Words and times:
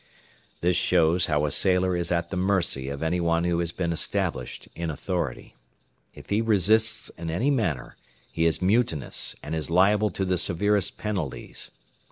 This 0.61 0.75
shows 0.75 1.27
how 1.27 1.45
a 1.45 1.51
sailor 1.51 1.95
is 1.95 2.11
at 2.11 2.31
the 2.31 2.35
mercy 2.35 2.89
of 2.89 3.03
any 3.03 3.19
one 3.21 3.43
who 3.43 3.59
has 3.59 3.71
been 3.71 3.91
established 3.91 4.67
in 4.75 4.89
authority. 4.89 5.55
If 6.15 6.31
he 6.31 6.41
resists 6.41 7.09
in 7.19 7.29
any 7.29 7.51
manner, 7.51 7.95
he 8.31 8.45
is 8.47 8.63
mutinous 8.63 9.35
and 9.43 9.53
is 9.53 9.69
liable 9.69 10.09
to 10.09 10.25
the 10.25 10.39
severest 10.39 10.97
penalties. 10.97 11.69